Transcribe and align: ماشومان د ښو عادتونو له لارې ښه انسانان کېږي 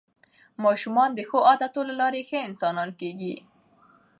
ماشومان 0.63 1.09
د 1.13 1.19
ښو 1.29 1.37
عادتونو 1.49 1.87
له 1.89 1.95
لارې 2.01 2.21
ښه 2.29 2.39
انسانان 2.49 2.89
کېږي 2.99 3.35